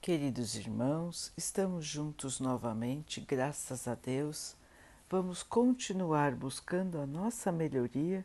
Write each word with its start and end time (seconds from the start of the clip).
Queridos 0.00 0.54
irmãos, 0.54 1.30
estamos 1.36 1.84
juntos 1.84 2.40
novamente, 2.40 3.20
graças 3.20 3.86
a 3.86 3.94
Deus. 3.94 4.56
Vamos 5.10 5.42
continuar 5.42 6.34
buscando 6.34 6.98
a 6.98 7.06
nossa 7.06 7.52
melhoria, 7.52 8.24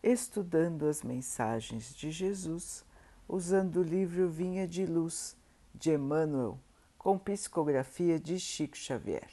estudando 0.00 0.86
as 0.86 1.02
mensagens 1.02 1.92
de 1.96 2.12
Jesus, 2.12 2.84
usando 3.26 3.80
o 3.80 3.82
livro 3.82 4.28
Vinha 4.28 4.68
de 4.68 4.86
Luz, 4.86 5.36
de 5.74 5.90
Emmanuel, 5.94 6.60
com 6.96 7.18
psicografia 7.18 8.20
de 8.20 8.38
Chico 8.38 8.76
Xavier. 8.76 9.30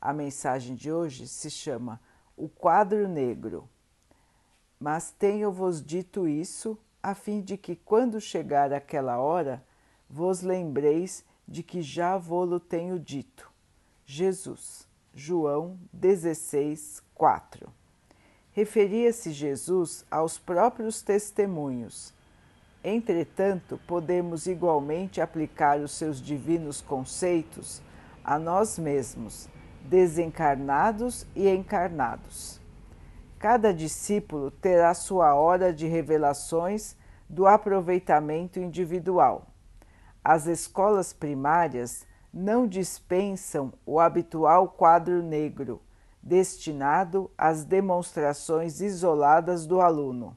A 0.00 0.14
mensagem 0.14 0.74
de 0.74 0.90
hoje 0.90 1.28
se 1.28 1.50
chama 1.50 2.00
O 2.34 2.48
Quadro 2.48 3.06
Negro. 3.06 3.68
Mas 4.80 5.10
tenho-vos 5.10 5.84
dito 5.84 6.26
isso, 6.26 6.78
a 7.02 7.14
fim 7.14 7.42
de 7.42 7.58
que, 7.58 7.76
quando 7.76 8.22
chegar 8.22 8.72
aquela 8.72 9.18
hora, 9.18 9.62
vos 10.08 10.40
lembreis 10.42 11.24
de 11.46 11.62
que 11.62 11.82
já 11.82 12.16
vô-lo 12.16 12.58
tenho 12.58 12.98
dito. 12.98 13.50
Jesus, 14.04 14.86
João 15.14 15.78
16, 15.92 17.02
4. 17.14 17.68
Referia-se 18.52 19.32
Jesus 19.32 20.04
aos 20.10 20.38
próprios 20.38 21.02
testemunhos. 21.02 22.14
Entretanto, 22.82 23.80
podemos 23.86 24.46
igualmente 24.46 25.20
aplicar 25.20 25.80
os 25.80 25.92
seus 25.92 26.20
divinos 26.20 26.80
conceitos 26.80 27.82
a 28.24 28.38
nós 28.38 28.78
mesmos, 28.78 29.48
desencarnados 29.82 31.26
e 31.34 31.48
encarnados. 31.48 32.60
Cada 33.38 33.74
discípulo 33.74 34.50
terá 34.50 34.94
sua 34.94 35.34
hora 35.34 35.72
de 35.72 35.86
revelações 35.86 36.96
do 37.28 37.46
aproveitamento 37.46 38.58
individual 38.58 39.46
as 40.28 40.48
escolas 40.48 41.12
primárias 41.12 42.04
não 42.34 42.66
dispensam 42.66 43.72
o 43.86 44.00
habitual 44.00 44.70
quadro 44.70 45.22
negro, 45.22 45.80
destinado 46.20 47.30
às 47.38 47.64
demonstrações 47.64 48.80
isoladas 48.80 49.68
do 49.68 49.80
aluno. 49.80 50.36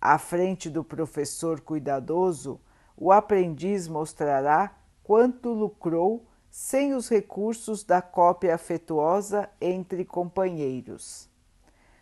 À 0.00 0.16
frente 0.16 0.70
do 0.70 0.84
professor 0.84 1.60
cuidadoso, 1.60 2.60
o 2.96 3.10
aprendiz 3.10 3.88
mostrará 3.88 4.72
quanto 5.02 5.48
lucrou 5.48 6.24
sem 6.48 6.94
os 6.94 7.08
recursos 7.08 7.82
da 7.82 8.00
cópia 8.00 8.54
afetuosa 8.54 9.50
entre 9.60 10.04
companheiros. 10.04 11.28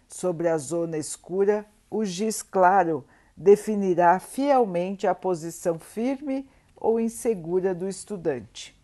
Sobre 0.06 0.46
a 0.46 0.58
zona 0.58 0.98
escura, 0.98 1.64
o 1.90 2.04
giz 2.04 2.42
claro 2.42 3.02
definirá 3.34 4.18
fielmente 4.20 5.06
a 5.06 5.14
posição 5.14 5.78
firme 5.78 6.46
ou 6.82 6.98
insegura 6.98 7.72
do 7.72 7.88
estudante. 7.88 8.76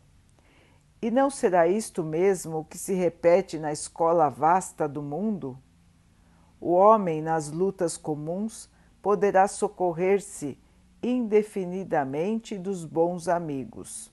E 1.02 1.10
não 1.10 1.28
será 1.28 1.66
isto 1.66 2.04
mesmo 2.04 2.58
o 2.58 2.64
que 2.64 2.78
se 2.78 2.94
repete 2.94 3.58
na 3.58 3.72
escola 3.72 4.28
vasta 4.28 4.88
do 4.88 5.02
mundo? 5.02 5.58
O 6.60 6.70
homem, 6.74 7.20
nas 7.20 7.50
lutas 7.50 7.96
comuns, 7.96 8.70
poderá 9.02 9.48
socorrer-se 9.48 10.56
indefinidamente 11.02 12.56
dos 12.56 12.84
bons 12.84 13.26
amigos. 13.26 14.12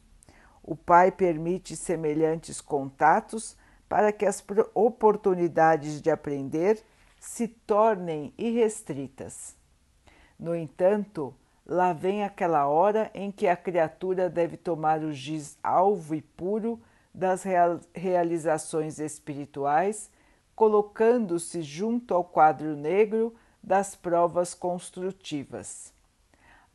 O 0.63 0.75
Pai 0.75 1.11
permite 1.11 1.75
semelhantes 1.75 2.59
contatos 2.59 3.55
para 3.87 4.11
que 4.11 4.25
as 4.25 4.43
oportunidades 4.73 6.01
de 6.01 6.09
aprender 6.09 6.83
se 7.19 7.47
tornem 7.47 8.33
irrestritas. 8.35 9.55
No 10.39 10.55
entanto, 10.55 11.35
lá 11.65 11.93
vem 11.93 12.23
aquela 12.23 12.67
hora 12.67 13.09
em 13.13 13.31
que 13.31 13.47
a 13.47 13.57
criatura 13.57 14.29
deve 14.29 14.55
tomar 14.55 15.01
o 15.01 15.11
giz 15.11 15.57
alvo 15.63 16.13
e 16.13 16.21
puro 16.21 16.79
das 17.13 17.43
realizações 17.93 18.99
espirituais, 18.99 20.11
colocando-se 20.55 21.61
junto 21.61 22.13
ao 22.13 22.23
quadro 22.23 22.75
negro 22.75 23.33
das 23.63 23.95
provas 23.95 24.53
construtivas. 24.53 25.93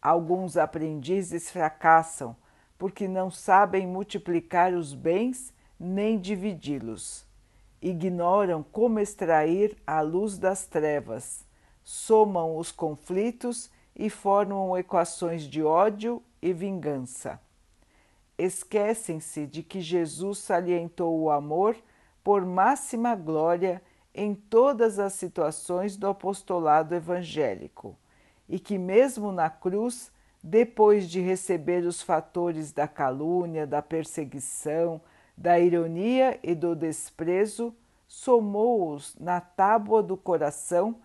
Alguns 0.02 0.56
aprendizes 0.56 1.50
fracassam 1.50 2.34
porque 2.78 3.06
não 3.06 3.30
sabem 3.30 3.86
multiplicar 3.86 4.72
os 4.72 4.94
bens 4.94 5.52
nem 5.78 6.18
dividi-los. 6.18 7.26
Ignoram 7.80 8.62
como 8.62 8.98
extrair 8.98 9.76
a 9.86 10.00
luz 10.00 10.38
das 10.38 10.66
trevas, 10.66 11.44
somam 11.82 12.56
os 12.56 12.72
conflitos 12.72 13.70
e 13.94 14.08
formam 14.08 14.76
equações 14.76 15.42
de 15.42 15.62
ódio 15.62 16.22
e 16.40 16.52
vingança. 16.52 17.40
Esquecem-se 18.38 19.46
de 19.46 19.62
que 19.62 19.80
Jesus 19.80 20.38
salientou 20.38 21.18
o 21.20 21.30
amor 21.30 21.76
por 22.24 22.44
máxima 22.44 23.14
glória 23.14 23.82
em 24.14 24.34
todas 24.34 24.98
as 24.98 25.12
situações 25.12 25.96
do 25.96 26.06
apostolado 26.06 26.94
evangélico 26.94 27.96
e 28.48 28.58
que, 28.58 28.78
mesmo 28.78 29.30
na 29.30 29.48
cruz, 29.48 30.10
depois 30.42 31.08
de 31.08 31.20
receber 31.20 31.84
os 31.84 32.02
fatores 32.02 32.72
da 32.72 32.88
calúnia, 32.88 33.66
da 33.66 33.82
perseguição, 33.82 35.00
da 35.36 35.58
ironia 35.60 36.38
e 36.42 36.54
do 36.54 36.74
desprezo, 36.74 37.74
somou-os 38.08 39.14
na 39.18 39.40
tábua 39.40 40.02
do 40.02 40.16
coração, 40.16 40.96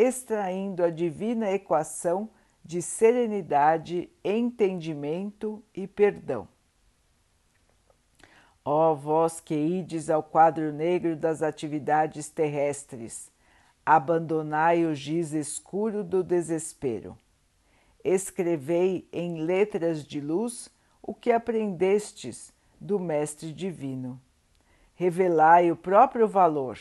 extraindo 0.00 0.82
a 0.82 0.88
divina 0.88 1.50
equação 1.50 2.30
de 2.64 2.80
serenidade, 2.80 4.10
entendimento 4.24 5.62
e 5.74 5.86
perdão. 5.86 6.48
Ó 8.64 8.94
vós 8.94 9.40
que 9.40 9.54
ides 9.54 10.08
ao 10.08 10.22
quadro 10.22 10.72
negro 10.72 11.14
das 11.16 11.42
atividades 11.42 12.30
terrestres, 12.30 13.30
abandonai 13.84 14.86
o 14.86 14.94
giz 14.94 15.32
escuro 15.32 16.02
do 16.02 16.22
desespero. 16.22 17.16
Escrevei 18.02 19.06
em 19.12 19.42
letras 19.42 20.02
de 20.02 20.20
luz 20.20 20.70
o 21.02 21.12
que 21.12 21.30
aprendestes 21.30 22.52
do 22.80 22.98
Mestre 22.98 23.52
Divino. 23.52 24.18
Revelai 24.94 25.70
o 25.70 25.76
próprio 25.76 26.26
valor. 26.26 26.78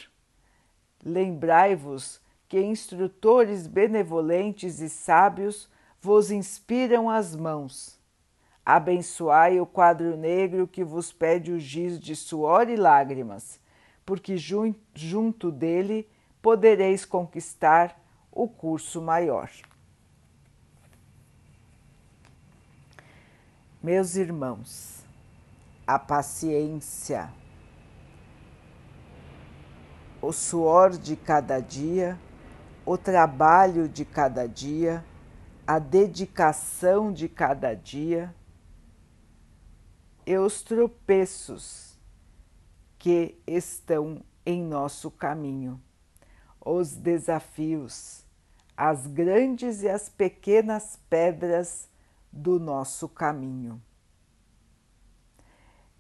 Lembrai-vos 1.03 2.21
que 2.49 2.59
instrutores 2.59 3.67
benevolentes 3.67 4.81
e 4.81 4.89
sábios 4.89 5.69
vos 6.01 6.31
inspiram 6.31 7.07
as 7.07 7.35
mãos. 7.35 7.99
Abençoai 8.65 9.59
o 9.59 9.67
quadro 9.67 10.17
negro 10.17 10.67
que 10.67 10.83
vos 10.83 11.13
pede 11.13 11.51
o 11.51 11.59
giz 11.59 11.99
de 11.99 12.15
suor 12.15 12.67
e 12.67 12.75
lágrimas, 12.75 13.59
porque 14.03 14.35
junto 14.35 15.51
dele 15.51 16.09
podereis 16.41 17.05
conquistar 17.05 17.95
o 18.31 18.47
curso 18.47 18.99
maior. 18.99 19.51
Meus 23.81 24.15
irmãos, 24.15 25.03
a 25.85 25.99
paciência, 25.99 27.31
o 30.19 30.31
suor 30.33 30.91
de 30.97 31.15
cada 31.15 31.59
dia, 31.59 32.19
o 32.89 32.97
trabalho 32.97 33.87
de 33.87 34.03
cada 34.03 34.47
dia, 34.47 35.05
a 35.67 35.77
dedicação 35.77 37.13
de 37.13 37.29
cada 37.29 37.75
dia 37.75 38.33
e 40.25 40.35
os 40.35 40.63
tropeços 40.63 41.95
que 42.97 43.39
estão 43.45 44.23
em 44.43 44.63
nosso 44.63 45.11
caminho, 45.11 45.79
os 46.59 46.95
desafios, 46.95 48.25
as 48.75 49.05
grandes 49.05 49.83
e 49.83 49.87
as 49.87 50.09
pequenas 50.09 50.99
pedras 51.07 51.87
do 52.31 52.59
nosso 52.59 53.07
caminho. 53.07 53.79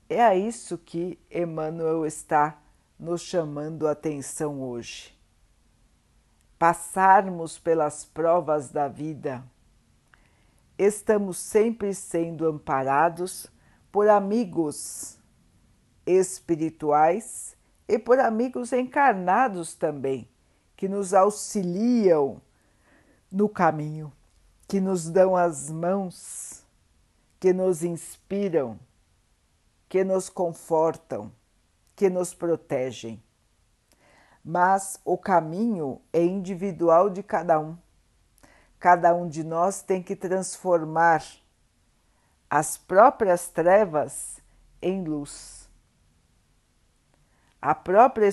É 0.09 0.23
a 0.23 0.35
isso 0.35 0.75
que 0.75 1.19
Emmanuel 1.29 2.03
está 2.03 2.59
nos 2.97 3.21
chamando 3.21 3.87
a 3.87 3.91
atenção 3.91 4.63
hoje. 4.63 5.18
Passarmos 6.59 7.57
pelas 7.57 8.05
provas 8.05 8.69
da 8.69 8.87
vida 8.87 9.43
estamos 10.79 11.37
sempre 11.37 11.93
sendo 11.93 12.47
amparados 12.47 13.47
por 13.91 14.07
amigos 14.07 15.17
espirituais 16.05 17.57
e 17.87 17.99
por 17.99 18.17
amigos 18.19 18.71
encarnados 18.71 19.75
também, 19.75 20.29
que 20.77 20.87
nos 20.87 21.13
auxiliam 21.13 22.41
no 23.29 23.49
caminho, 23.49 24.11
que 24.67 24.79
nos 24.79 25.09
dão 25.09 25.35
as 25.35 25.69
mãos, 25.69 26.65
que 27.39 27.51
nos 27.51 27.83
inspiram, 27.83 28.79
que 29.89 30.03
nos 30.03 30.29
confortam, 30.29 31.31
que 31.95 32.09
nos 32.09 32.33
protegem. 32.33 33.21
Mas 34.43 34.99
o 35.03 35.17
caminho 35.17 36.01
é 36.13 36.23
individual 36.23 37.09
de 37.09 37.21
cada 37.21 37.59
um 37.59 37.77
Cada 38.79 39.13
um 39.13 39.27
de 39.27 39.43
nós 39.43 39.81
tem 39.81 40.01
que 40.01 40.15
transformar 40.15 41.21
as 42.49 42.77
próprias 42.77 43.49
trevas 43.49 44.41
em 44.81 45.03
luz. 45.03 45.69
A 47.61 47.75
própria 47.75 48.29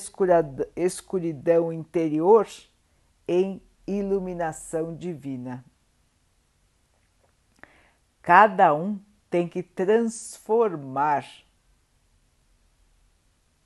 escuridão 0.76 1.72
interior 1.72 2.46
em 3.26 3.60
iluminação 3.84 4.94
divina. 4.94 5.64
Cada 8.22 8.72
um 8.72 9.00
tem 9.28 9.48
que 9.48 9.64
transformar 9.64 11.26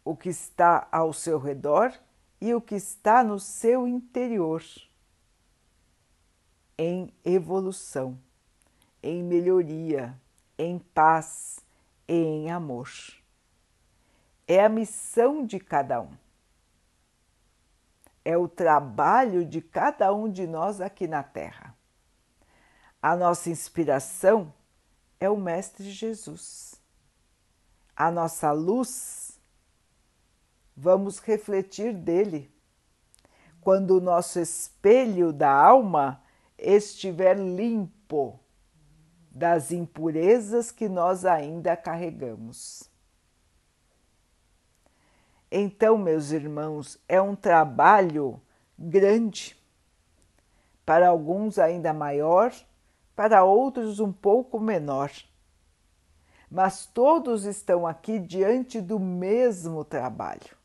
o 0.03 0.17
que 0.17 0.31
está 0.31 0.89
ao 0.91 1.13
seu 1.13 1.39
redor 1.39 1.93
e 2.41 2.55
o 2.55 2.61
que 2.61 2.75
está 2.75 3.23
no 3.23 3.39
seu 3.39 3.87
interior 3.87 4.63
em 6.79 7.13
evolução, 7.23 8.19
em 9.03 9.23
melhoria, 9.23 10.19
em 10.57 10.79
paz 10.79 11.61
e 12.09 12.15
em 12.15 12.51
amor. 12.51 12.89
É 14.49 14.65
a 14.65 14.69
missão 14.69 15.45
de 15.45 15.61
cada 15.61 16.01
um. 16.01 16.11
É 18.25 18.37
o 18.37 18.49
trabalho 18.49 19.45
de 19.45 19.61
cada 19.61 20.13
um 20.15 20.31
de 20.31 20.47
nós 20.47 20.81
aqui 20.81 21.07
na 21.07 21.23
Terra. 21.23 21.77
A 23.03 23.15
nossa 23.15 23.51
inspiração 23.51 24.53
é 25.21 25.29
o 25.29 25.37
Mestre 25.37 25.91
Jesus. 25.91 26.81
A 27.95 28.11
nossa 28.11 28.53
luz, 28.53 29.30
vamos 30.81 31.19
refletir 31.19 31.93
dele. 31.93 32.51
Quando 33.61 33.99
o 33.99 34.01
nosso 34.01 34.41
espelho 34.41 35.33
da 35.33 35.53
alma 35.53 36.23
estiver 36.59 37.37
limpo 37.39 38.41
das 39.31 39.71
impurezas 39.71 40.73
que 40.73 40.89
nós 40.89 41.27
ainda 41.27 41.77
carregamos. 41.77 42.89
Então, 45.53 45.99
meus 45.99 46.31
irmãos, 46.31 46.99
é 47.07 47.21
um 47.21 47.37
trabalho 47.37 48.41
grande, 48.79 49.57
para 50.87 51.09
alguns 51.09 51.59
ainda 51.59 51.93
maior, 51.93 52.53
para 53.15 53.45
outros 53.45 54.01
um 54.01 54.13
pouco 54.13 54.59
menor. 54.59 55.11
Mas 56.51 56.87
todos 56.87 57.45
estão 57.45 57.87
aqui 57.87 58.19
diante 58.19 58.81
do 58.81 58.99
mesmo 58.99 59.85
trabalho 59.85 60.60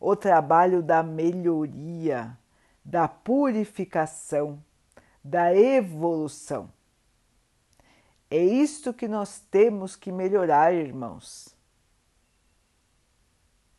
o 0.00 0.14
trabalho 0.14 0.82
da 0.82 1.02
melhoria, 1.02 2.36
da 2.84 3.08
purificação, 3.08 4.62
da 5.22 5.54
evolução. 5.54 6.70
É 8.30 8.42
isto 8.42 8.92
que 8.92 9.08
nós 9.08 9.40
temos 9.50 9.96
que 9.96 10.12
melhorar, 10.12 10.74
irmãos. 10.74 11.56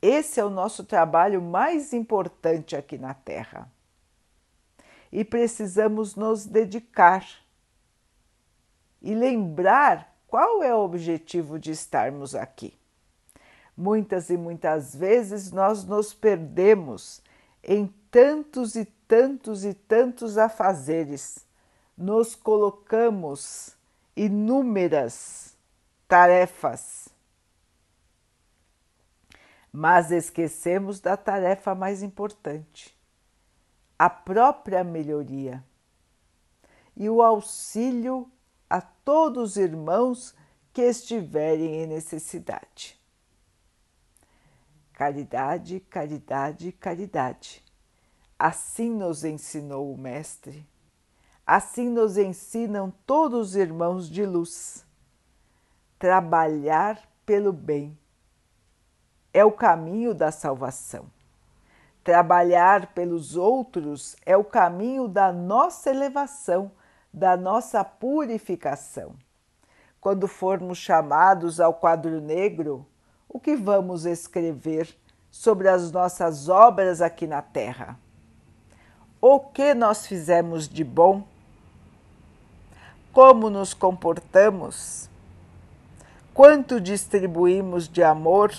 Esse 0.01 0.39
é 0.39 0.45
o 0.45 0.50
nosso 0.50 0.83
trabalho 0.83 1.42
mais 1.42 1.94
importante 1.94 2.75
aqui 2.75 2.98
na 2.98 3.13
Terra. 3.13 3.69
E 5.12 5.25
precisamos 5.25 6.16
nos 6.16 6.45
dedicar 6.45 7.25
e 9.01 9.13
lembrar 9.13 10.16
qual 10.27 10.62
é 10.63 10.74
o 10.74 10.80
objetivo 10.80 11.60
de 11.60 11.71
estarmos 11.71 12.36
aqui. 12.36 12.78
Muitas 13.79 14.29
e 14.29 14.35
muitas 14.35 14.93
vezes 14.93 15.53
nós 15.53 15.85
nos 15.85 16.13
perdemos 16.13 17.21
em 17.63 17.87
tantos 18.11 18.75
e 18.75 18.83
tantos 18.83 19.63
e 19.63 19.73
tantos 19.73 20.37
afazeres, 20.37 21.47
nos 21.97 22.35
colocamos 22.35 23.77
inúmeras 24.17 25.57
tarefas, 26.09 27.07
mas 29.71 30.11
esquecemos 30.11 30.99
da 30.99 31.15
tarefa 31.15 31.73
mais 31.73 32.03
importante, 32.03 32.93
a 33.97 34.09
própria 34.09 34.83
melhoria. 34.83 35.63
E 36.97 37.09
o 37.09 37.21
auxílio 37.21 38.29
a 38.69 38.81
todos 38.81 39.51
os 39.51 39.57
irmãos 39.57 40.35
que 40.73 40.81
estiverem 40.81 41.81
em 41.81 41.87
necessidade. 41.87 42.98
Caridade, 44.99 45.79
caridade, 45.79 46.73
caridade. 46.73 47.63
Assim 48.37 48.89
nos 48.89 49.23
ensinou 49.23 49.93
o 49.93 49.97
Mestre. 49.97 50.67
Assim 51.47 51.87
nos 51.87 52.17
ensinam 52.17 52.91
todos 53.05 53.51
os 53.51 53.55
irmãos 53.55 54.09
de 54.09 54.25
luz. 54.25 54.85
Trabalhar 55.97 57.01
pelo 57.25 57.53
bem 57.53 57.97
é 59.33 59.45
o 59.45 59.53
caminho 59.53 60.13
da 60.13 60.33
salvação. 60.33 61.05
Trabalhar 62.03 62.87
pelos 62.87 63.37
outros 63.37 64.17
é 64.25 64.35
o 64.35 64.43
caminho 64.43 65.07
da 65.07 65.31
nossa 65.31 65.89
elevação, 65.89 66.73
da 67.13 67.37
nossa 67.37 67.85
purificação. 67.85 69.15
Quando 70.01 70.27
formos 70.27 70.77
chamados 70.77 71.61
ao 71.61 71.73
quadro 71.73 72.19
negro, 72.19 72.85
o 73.29 73.39
que 73.39 73.55
vamos 73.55 74.05
escrever 74.05 74.89
sobre 75.29 75.69
as 75.69 75.91
nossas 75.91 76.49
obras 76.49 76.99
aqui 76.99 77.27
na 77.27 77.43
Terra. 77.43 77.97
O 79.21 79.39
que 79.39 79.75
nós 79.75 80.07
fizemos 80.07 80.67
de 80.67 80.83
bom? 80.83 81.23
Como 83.13 83.49
nos 83.49 83.73
comportamos? 83.73 85.07
Quanto 86.33 86.81
distribuímos 86.81 87.87
de 87.87 88.01
amor, 88.01 88.51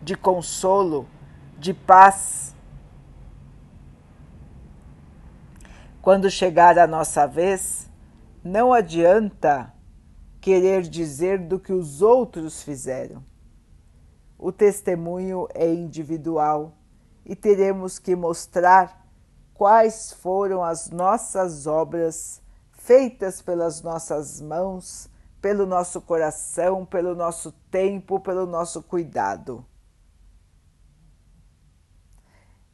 de 0.00 0.16
consolo, 0.16 1.06
de 1.58 1.74
paz? 1.74 2.54
Quando 6.00 6.30
chegar 6.30 6.78
a 6.78 6.86
nossa 6.86 7.26
vez, 7.26 7.90
não 8.42 8.72
adianta 8.72 9.72
querer 10.40 10.82
dizer 10.82 11.38
do 11.38 11.58
que 11.58 11.72
os 11.72 12.00
outros 12.00 12.62
fizeram 12.62 13.33
o 14.44 14.52
testemunho 14.52 15.48
é 15.54 15.72
individual 15.72 16.76
e 17.24 17.34
teremos 17.34 17.98
que 17.98 18.14
mostrar 18.14 19.08
quais 19.54 20.12
foram 20.12 20.62
as 20.62 20.90
nossas 20.90 21.66
obras 21.66 22.42
feitas 22.70 23.40
pelas 23.40 23.80
nossas 23.80 24.42
mãos, 24.42 25.08
pelo 25.40 25.64
nosso 25.64 25.98
coração, 25.98 26.84
pelo 26.84 27.14
nosso 27.14 27.52
tempo, 27.70 28.20
pelo 28.20 28.44
nosso 28.44 28.82
cuidado. 28.82 29.64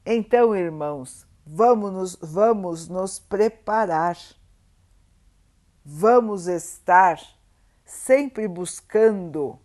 Então, 0.04 0.56
irmãos, 0.56 1.24
vamos 1.46 1.92
nos, 1.92 2.16
vamos 2.20 2.88
nos 2.88 3.20
preparar, 3.20 4.18
vamos 5.84 6.48
estar 6.48 7.20
sempre 7.84 8.48
buscando 8.48 9.56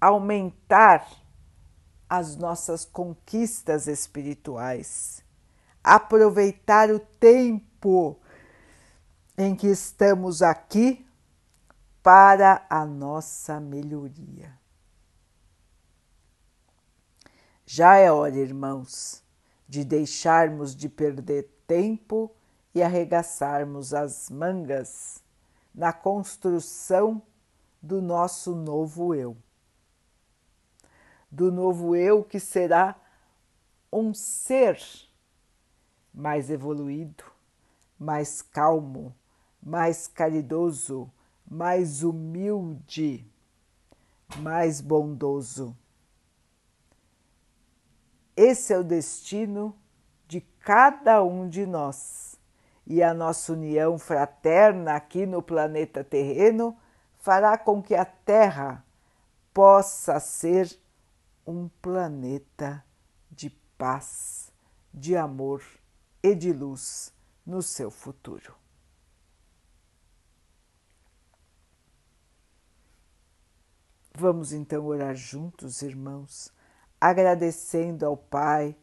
aumentar 0.00 1.25
as 2.08 2.36
nossas 2.36 2.84
conquistas 2.84 3.86
espirituais, 3.86 5.22
aproveitar 5.82 6.90
o 6.90 6.98
tempo 6.98 8.18
em 9.36 9.54
que 9.54 9.66
estamos 9.66 10.40
aqui 10.42 11.06
para 12.02 12.64
a 12.70 12.86
nossa 12.86 13.58
melhoria. 13.60 14.56
Já 17.64 17.96
é 17.96 18.10
hora, 18.10 18.36
irmãos, 18.36 19.22
de 19.68 19.84
deixarmos 19.84 20.74
de 20.74 20.88
perder 20.88 21.50
tempo 21.66 22.30
e 22.72 22.82
arregaçarmos 22.82 23.92
as 23.92 24.30
mangas 24.30 25.20
na 25.74 25.92
construção 25.92 27.20
do 27.82 28.00
nosso 28.00 28.54
novo 28.54 29.14
eu 29.14 29.36
do 31.36 31.52
novo 31.52 31.94
eu 31.94 32.24
que 32.24 32.40
será 32.40 32.96
um 33.92 34.14
ser 34.14 34.80
mais 36.12 36.48
evoluído, 36.48 37.24
mais 37.98 38.40
calmo, 38.40 39.14
mais 39.62 40.06
caridoso, 40.06 41.12
mais 41.46 42.02
humilde, 42.02 43.30
mais 44.38 44.80
bondoso. 44.80 45.76
Esse 48.34 48.72
é 48.72 48.78
o 48.78 48.84
destino 48.84 49.76
de 50.26 50.40
cada 50.40 51.22
um 51.22 51.46
de 51.50 51.66
nós. 51.66 52.40
E 52.86 53.02
a 53.02 53.12
nossa 53.12 53.52
união 53.52 53.98
fraterna 53.98 54.94
aqui 54.94 55.26
no 55.26 55.42
planeta 55.42 56.02
terreno 56.02 56.74
fará 57.18 57.58
com 57.58 57.82
que 57.82 57.94
a 57.94 58.06
Terra 58.06 58.82
possa 59.52 60.18
ser 60.18 60.85
um 61.46 61.68
planeta 61.80 62.84
de 63.30 63.50
paz, 63.78 64.52
de 64.92 65.16
amor 65.16 65.62
e 66.22 66.34
de 66.34 66.52
luz 66.52 67.12
no 67.44 67.62
seu 67.62 67.90
futuro. 67.90 68.54
Vamos 74.18 74.52
então 74.52 74.86
orar 74.86 75.14
juntos, 75.14 75.82
irmãos, 75.82 76.50
agradecendo 76.98 78.06
ao 78.06 78.16
Pai 78.16 78.74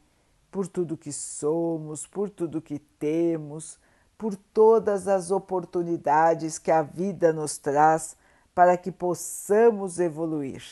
por 0.51 0.67
tudo 0.67 0.95
que 0.95 1.11
somos, 1.11 2.05
por 2.05 2.29
tudo 2.29 2.61
que 2.61 2.77
temos, 2.77 3.79
por 4.15 4.35
todas 4.35 5.07
as 5.07 5.31
oportunidades 5.31 6.59
que 6.59 6.69
a 6.69 6.83
vida 6.83 7.33
nos 7.33 7.57
traz 7.57 8.15
para 8.53 8.77
que 8.77 8.91
possamos 8.91 9.99
evoluir, 9.99 10.63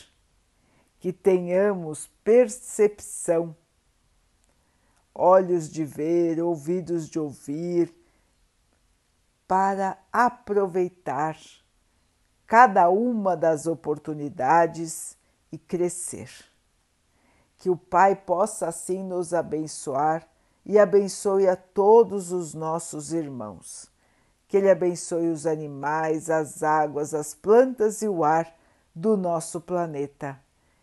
que 1.02 1.12
tenhamos 1.12 2.08
percepção, 2.22 3.56
olhos 5.12 5.68
de 5.68 5.84
ver, 5.84 6.40
ouvidos 6.40 7.10
de 7.10 7.18
ouvir, 7.18 7.92
para 9.48 9.98
aproveitar 10.12 11.36
cada 12.46 12.88
uma 12.88 13.36
das 13.36 13.66
oportunidades 13.66 15.18
e 15.50 15.58
crescer. 15.58 16.30
Que 17.58 17.68
o 17.68 17.76
Pai 17.76 18.14
possa 18.14 18.68
assim 18.68 19.02
nos 19.02 19.34
abençoar 19.34 20.24
e 20.64 20.78
abençoe 20.78 21.48
a 21.48 21.56
todos 21.56 22.30
os 22.30 22.54
nossos 22.54 23.12
irmãos. 23.12 23.90
Que 24.46 24.58
Ele 24.58 24.70
abençoe 24.70 25.30
os 25.30 25.48
animais, 25.48 26.30
as 26.30 26.62
águas, 26.62 27.12
as 27.12 27.34
plantas 27.34 28.02
e 28.02 28.08
o 28.08 28.22
ar 28.22 28.54
do 28.94 29.16
nosso 29.16 29.60
planeta. 29.60 30.40